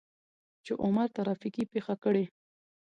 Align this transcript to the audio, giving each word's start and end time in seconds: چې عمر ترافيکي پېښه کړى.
چې 0.65 0.71
عمر 0.83 1.07
ترافيکي 1.17 1.63
پېښه 1.73 1.95
کړى. 2.03 2.25